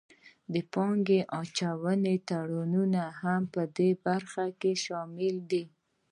د 0.53 0.55
پانګې 0.73 1.19
اچونې 1.39 2.15
تړونونه 2.27 3.01
هم 3.21 3.41
پدې 3.53 3.89
برخه 4.05 4.45
کې 4.59 4.73
شامل 4.85 5.35
دي 5.51 5.63